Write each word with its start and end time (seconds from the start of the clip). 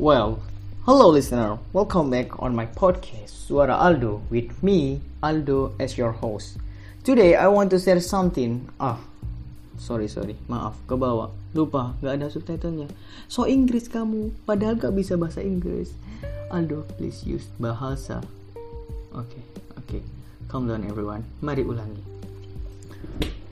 Well, 0.00 0.40
hello 0.88 1.12
listener. 1.12 1.60
Welcome 1.76 2.08
back 2.08 2.40
on 2.40 2.56
my 2.56 2.64
podcast 2.64 3.36
Suara 3.36 3.76
Aldo 3.76 4.24
with 4.32 4.48
me, 4.64 5.04
Aldo 5.20 5.76
as 5.76 6.00
your 6.00 6.16
host. 6.16 6.56
Today 7.04 7.36
I 7.36 7.52
want 7.52 7.68
to 7.76 7.78
share 7.78 8.00
something. 8.00 8.64
Ah, 8.80 8.96
sorry 9.76 10.08
sorry, 10.08 10.40
maaf, 10.48 10.72
ke 10.88 10.96
bawah. 10.96 11.28
Lupa, 11.52 11.92
gak 12.00 12.16
ada 12.16 12.32
subtitlenya. 12.32 12.88
So 13.28 13.44
Inggris 13.44 13.92
kamu, 13.92 14.32
padahal 14.48 14.80
gak 14.80 14.96
bisa 14.96 15.20
bahasa 15.20 15.44
Inggris. 15.44 15.92
Aldo, 16.48 16.88
please 16.96 17.20
use 17.28 17.44
bahasa. 17.60 18.24
Oke, 19.12 19.36
okay, 19.36 19.44
oke. 19.76 19.84
Okay. 19.84 20.02
Calm 20.48 20.64
down 20.64 20.88
everyone. 20.88 21.28
Mari 21.44 21.60
ulangi. 21.60 22.00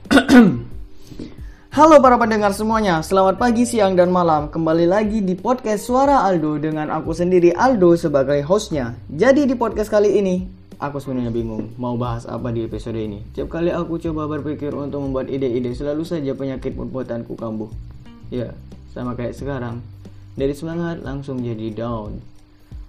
Halo 1.79 2.03
para 2.03 2.19
pendengar 2.19 2.51
semuanya, 2.51 2.99
selamat 2.99 3.39
pagi, 3.39 3.63
siang, 3.63 3.95
dan 3.95 4.11
malam. 4.11 4.51
Kembali 4.51 4.83
lagi 4.83 5.23
di 5.23 5.31
podcast 5.31 5.87
Suara 5.87 6.27
Aldo 6.27 6.59
dengan 6.59 6.91
aku 6.91 7.15
sendiri 7.15 7.55
Aldo 7.55 7.95
sebagai 7.95 8.43
hostnya. 8.43 8.99
Jadi 9.07 9.47
di 9.47 9.55
podcast 9.55 9.87
kali 9.87 10.19
ini, 10.19 10.43
aku 10.75 10.99
sebenarnya 10.99 11.31
bingung 11.31 11.71
mau 11.79 11.95
bahas 11.95 12.27
apa 12.27 12.51
di 12.51 12.67
episode 12.67 12.99
ini. 12.99 13.23
Tiap 13.31 13.47
kali 13.47 13.71
aku 13.71 13.95
coba 13.95 14.27
berpikir 14.27 14.75
untuk 14.75 15.07
membuat 15.07 15.31
ide-ide, 15.31 15.71
selalu 15.71 16.03
saja 16.03 16.35
penyakit 16.35 16.75
membuatanku 16.75 17.39
kambuh. 17.39 17.71
Ya, 18.27 18.51
sama 18.91 19.15
kayak 19.15 19.39
sekarang. 19.39 19.79
Dari 20.35 20.51
semangat 20.51 20.99
langsung 20.99 21.39
jadi 21.39 21.71
down. 21.71 22.19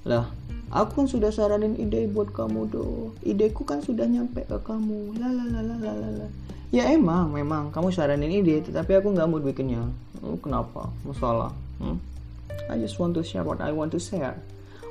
Lah, 0.03 0.27
aku 0.75 0.99
kan 0.99 1.07
sudah 1.07 1.31
saranin 1.31 1.79
ide 1.79 2.11
buat 2.11 2.35
kamu 2.35 2.67
doh. 2.67 3.15
Ideku 3.23 3.63
kan 3.63 3.87
sudah 3.87 4.11
nyampe 4.11 4.43
ke 4.51 4.59
kamu. 4.67 5.15
Lalalalalalala. 5.15 6.27
Ya 6.71 6.87
emang, 6.87 7.35
memang 7.35 7.75
kamu 7.75 7.91
saranin 7.91 8.31
ide, 8.31 8.63
tetapi 8.63 9.03
aku 9.03 9.11
nggak 9.11 9.27
mood 9.27 9.43
bikinnya. 9.43 9.91
Oh, 10.23 10.39
kenapa? 10.39 10.87
Masalah? 11.03 11.51
Hmm? 11.83 11.99
I 12.71 12.79
just 12.79 12.95
want 13.03 13.11
to 13.19 13.27
share 13.27 13.43
what 13.43 13.59
I 13.59 13.75
want 13.75 13.91
to 13.91 13.99
share. 13.99 14.39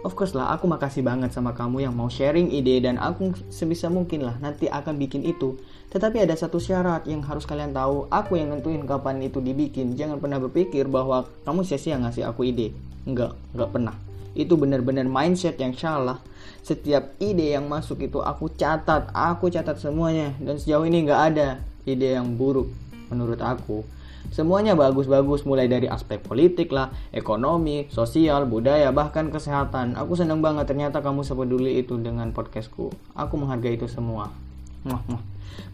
Of 0.04 0.16
course 0.20 0.36
lah, 0.36 0.52
aku 0.52 0.68
makasih 0.68 1.08
banget 1.08 1.32
sama 1.32 1.56
kamu 1.56 1.88
yang 1.88 1.96
mau 1.96 2.12
sharing 2.12 2.52
ide 2.52 2.84
dan 2.84 3.00
aku 3.00 3.32
sebisa 3.48 3.88
mungkin 3.88 4.28
lah 4.28 4.36
nanti 4.44 4.68
akan 4.68 5.00
bikin 5.00 5.24
itu. 5.24 5.56
Tetapi 5.92 6.24
ada 6.28 6.36
satu 6.36 6.60
syarat 6.60 7.08
yang 7.08 7.24
harus 7.24 7.48
kalian 7.48 7.72
tahu, 7.72 8.12
aku 8.12 8.36
yang 8.36 8.52
nentuin 8.52 8.84
kapan 8.84 9.24
itu 9.24 9.40
dibikin. 9.40 9.96
Jangan 9.96 10.20
pernah 10.20 10.40
berpikir 10.40 10.84
bahwa 10.92 11.32
kamu 11.48 11.64
sia-sia 11.64 11.96
ngasih 11.96 12.28
aku 12.28 12.44
ide. 12.48 12.76
Enggak, 13.08 13.40
enggak 13.56 13.72
pernah. 13.72 13.96
Itu 14.38 14.58
benar-benar 14.58 15.06
mindset 15.10 15.58
yang 15.58 15.74
salah. 15.74 16.22
Setiap 16.62 17.18
ide 17.18 17.56
yang 17.56 17.66
masuk 17.66 18.04
itu 18.04 18.22
aku 18.22 18.52
catat, 18.54 19.10
aku 19.16 19.50
catat 19.50 19.80
semuanya 19.82 20.36
dan 20.44 20.60
sejauh 20.60 20.86
ini 20.86 21.08
nggak 21.08 21.22
ada 21.34 21.64
ide 21.88 22.14
yang 22.20 22.38
buruk 22.38 22.70
menurut 23.10 23.42
aku. 23.42 23.82
Semuanya 24.30 24.78
bagus-bagus 24.78 25.42
mulai 25.42 25.66
dari 25.66 25.90
aspek 25.90 26.22
politik 26.22 26.70
lah, 26.70 26.94
ekonomi, 27.10 27.90
sosial, 27.90 28.46
budaya, 28.46 28.94
bahkan 28.94 29.34
kesehatan. 29.34 29.98
Aku 29.98 30.14
senang 30.14 30.46
banget 30.46 30.70
ternyata 30.70 31.02
kamu 31.02 31.26
sepeduli 31.26 31.82
itu 31.82 31.98
dengan 31.98 32.30
podcastku. 32.30 32.94
Aku 33.18 33.34
menghargai 33.42 33.82
itu 33.82 33.90
semua. 33.90 34.30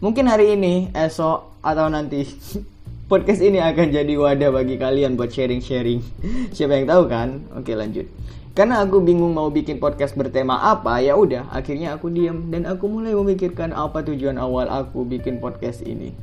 Mungkin 0.00 0.24
hari 0.24 0.56
ini, 0.56 0.88
esok, 0.96 1.60
atau 1.60 1.86
nanti 1.92 2.24
podcast 3.06 3.38
ini 3.38 3.62
akan 3.62 3.94
jadi 3.94 4.14
wadah 4.18 4.50
bagi 4.50 4.74
kalian 4.82 5.14
buat 5.14 5.30
sharing-sharing. 5.30 6.02
Siapa 6.50 6.74
yang 6.74 6.90
tahu 6.90 7.02
kan? 7.06 7.46
Oke 7.54 7.78
lanjut. 7.78 8.10
Karena 8.56 8.82
aku 8.82 9.04
bingung 9.04 9.30
mau 9.36 9.46
bikin 9.52 9.78
podcast 9.78 10.18
bertema 10.18 10.58
apa, 10.58 10.98
ya 11.04 11.14
udah, 11.14 11.52
akhirnya 11.52 11.94
aku 11.94 12.08
diam 12.08 12.48
dan 12.50 12.64
aku 12.64 12.88
mulai 12.88 13.12
memikirkan 13.12 13.70
apa 13.76 14.00
tujuan 14.00 14.40
awal 14.40 14.66
aku 14.66 15.04
bikin 15.06 15.38
podcast 15.38 15.84
ini. 15.84 16.16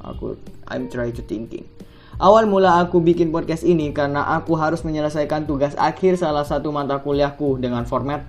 Aku 0.00 0.34
I'm 0.66 0.90
try 0.90 1.12
to 1.14 1.22
thinking. 1.22 1.68
Awal 2.18 2.48
mula 2.50 2.82
aku 2.82 3.04
bikin 3.04 3.30
podcast 3.30 3.62
ini 3.62 3.92
karena 3.92 4.26
aku 4.34 4.56
harus 4.58 4.82
menyelesaikan 4.82 5.44
tugas 5.44 5.76
akhir 5.76 6.18
salah 6.18 6.46
satu 6.46 6.72
mata 6.72 6.98
kuliahku 6.98 7.60
dengan 7.60 7.84
format 7.84 8.24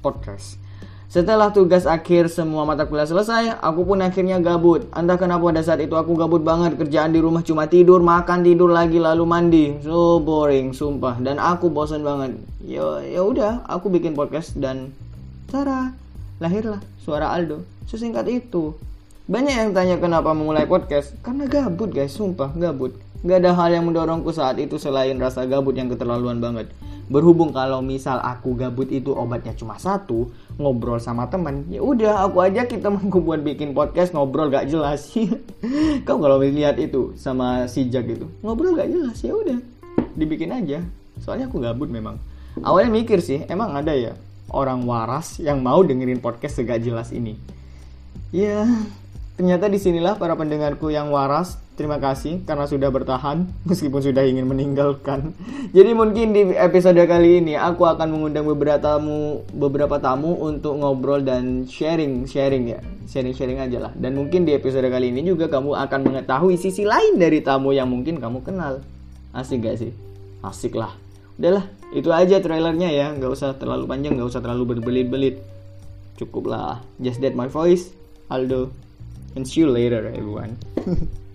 podcast. 0.00 0.65
Setelah 1.06 1.54
tugas 1.54 1.86
akhir 1.86 2.26
semua 2.34 2.66
mata 2.66 2.82
kuliah 2.82 3.06
selesai, 3.06 3.62
aku 3.62 3.86
pun 3.86 4.02
akhirnya 4.02 4.42
gabut. 4.42 4.90
Entah 4.90 5.14
kenapa 5.14 5.46
pada 5.54 5.62
saat 5.62 5.78
itu 5.78 5.94
aku 5.94 6.18
gabut 6.18 6.42
banget. 6.42 6.74
Kerjaan 6.74 7.14
di 7.14 7.22
rumah 7.22 7.46
cuma 7.46 7.70
tidur, 7.70 8.02
makan, 8.02 8.42
tidur 8.42 8.74
lagi 8.74 8.98
lalu 8.98 9.22
mandi. 9.22 9.66
So 9.86 10.18
boring, 10.18 10.74
sumpah. 10.74 11.22
Dan 11.22 11.38
aku 11.38 11.70
bosan 11.70 12.02
banget. 12.02 12.34
Ya 12.58 13.06
ya 13.06 13.22
udah, 13.22 13.62
aku 13.70 13.86
bikin 13.86 14.18
podcast 14.18 14.58
dan 14.58 14.90
cara 15.46 15.94
lahirlah 16.42 16.82
suara 16.98 17.30
Aldo. 17.30 17.62
Sesingkat 17.86 18.26
itu. 18.26 18.74
Banyak 19.30 19.54
yang 19.54 19.70
tanya 19.74 20.02
kenapa 20.02 20.34
memulai 20.34 20.66
podcast. 20.66 21.14
Karena 21.22 21.46
gabut 21.46 21.94
guys, 21.94 22.18
sumpah 22.18 22.50
gabut. 22.58 22.98
Gak 23.22 23.46
ada 23.46 23.54
hal 23.54 23.74
yang 23.74 23.86
mendorongku 23.86 24.30
saat 24.34 24.58
itu 24.58 24.78
selain 24.78 25.18
rasa 25.18 25.46
gabut 25.46 25.74
yang 25.74 25.86
keterlaluan 25.86 26.42
banget. 26.42 26.70
Berhubung 27.06 27.54
kalau 27.54 27.78
misal 27.78 28.18
aku 28.18 28.58
gabut 28.58 28.90
itu 28.90 29.14
obatnya 29.14 29.54
cuma 29.54 29.78
satu, 29.78 30.26
ngobrol 30.58 30.98
sama 30.98 31.30
temen, 31.30 31.62
ya 31.70 31.78
udah 31.78 32.26
aku 32.26 32.42
aja 32.42 32.66
kita 32.66 32.86
temanku 32.90 33.22
buat 33.22 33.46
bikin 33.46 33.72
podcast 33.74 34.10
ngobrol 34.10 34.50
gak 34.50 34.66
jelas. 34.66 35.14
Kau 36.06 36.18
kalau 36.18 36.42
lihat 36.42 36.82
itu 36.82 37.14
sama 37.14 37.70
si 37.70 37.86
Jack 37.86 38.10
itu, 38.10 38.26
ngobrol 38.42 38.74
gak 38.74 38.90
jelas 38.90 39.18
ya 39.22 39.32
udah 39.34 39.58
dibikin 40.18 40.50
aja. 40.50 40.82
Soalnya 41.22 41.46
aku 41.46 41.62
gabut 41.62 41.88
memang. 41.88 42.18
Awalnya 42.58 42.90
mikir 42.90 43.20
sih, 43.20 43.44
emang 43.46 43.76
ada 43.76 43.92
ya 43.92 44.16
orang 44.50 44.86
waras 44.86 45.38
yang 45.42 45.62
mau 45.62 45.82
dengerin 45.82 46.22
podcast 46.22 46.58
segak 46.58 46.82
jelas 46.82 47.10
ini. 47.10 47.36
Ya, 48.34 48.66
ternyata 49.36 49.68
di 49.70 49.78
sinilah 49.78 50.16
para 50.16 50.34
pendengarku 50.34 50.90
yang 50.90 51.12
waras 51.12 51.60
Terima 51.76 52.00
kasih 52.00 52.40
karena 52.48 52.64
sudah 52.64 52.88
bertahan 52.88 53.52
meskipun 53.68 54.00
sudah 54.00 54.24
ingin 54.24 54.48
meninggalkan. 54.48 55.36
Jadi 55.76 55.92
mungkin 55.92 56.32
di 56.32 56.56
episode 56.56 56.96
kali 57.04 57.44
ini 57.44 57.52
aku 57.52 57.84
akan 57.84 58.16
mengundang 58.16 58.48
beberapa 58.48 58.80
tamu 58.80 59.44
beberapa 59.52 60.00
tamu 60.00 60.40
untuk 60.40 60.80
ngobrol 60.80 61.20
dan 61.20 61.68
sharing 61.68 62.24
sharing 62.24 62.72
ya. 62.72 62.80
Sharing-sharing 63.06 63.62
aja 63.62 63.78
lah. 63.78 63.92
Dan 63.94 64.18
mungkin 64.18 64.48
di 64.48 64.56
episode 64.56 64.88
kali 64.88 65.14
ini 65.14 65.22
juga 65.22 65.46
kamu 65.46 65.78
akan 65.78 66.00
mengetahui 66.10 66.58
sisi 66.58 66.82
lain 66.82 67.20
dari 67.22 67.38
tamu 67.38 67.70
yang 67.70 67.86
mungkin 67.86 68.18
kamu 68.18 68.42
kenal. 68.42 68.82
Asik 69.30 69.62
gak 69.62 69.78
sih? 69.78 69.94
Asik 70.42 70.74
lah. 70.74 70.90
Udahlah, 71.38 71.70
itu 71.94 72.10
aja 72.10 72.42
trailernya 72.42 72.90
ya. 72.90 73.14
Nggak 73.14 73.30
usah 73.30 73.54
terlalu 73.54 73.86
panjang, 73.86 74.18
nggak 74.18 74.26
usah 74.26 74.42
terlalu 74.42 74.74
berbelit-belit. 74.74 75.38
Cukup 76.18 76.50
lah. 76.50 76.82
Just 76.98 77.22
that 77.22 77.38
my 77.38 77.46
voice. 77.46 77.94
Aldo. 78.26 78.85
And 79.36 79.46
see 79.46 79.60
you 79.60 79.70
later 79.70 80.06
everyone. 80.06 80.58